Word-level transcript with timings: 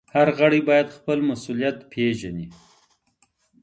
هر 0.15 0.27
غړی 0.39 0.61
بايد 0.67 0.87
خپل 0.97 1.19
مسؤليت 1.29 1.77
پيژني. 1.91 2.47